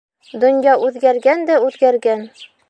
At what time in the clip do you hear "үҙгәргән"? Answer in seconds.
0.87-1.45, 1.67-2.27